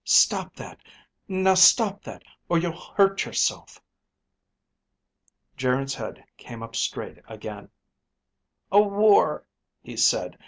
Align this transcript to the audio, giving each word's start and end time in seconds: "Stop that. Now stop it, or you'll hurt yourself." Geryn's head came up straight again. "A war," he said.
"Stop 0.03 0.55
that. 0.55 0.79
Now 1.27 1.53
stop 1.53 2.07
it, 2.07 2.23
or 2.49 2.57
you'll 2.57 2.71
hurt 2.71 3.23
yourself." 3.23 3.79
Geryn's 5.57 5.93
head 5.93 6.23
came 6.37 6.63
up 6.63 6.75
straight 6.75 7.19
again. 7.27 7.69
"A 8.71 8.81
war," 8.81 9.45
he 9.83 9.95
said. 9.95 10.39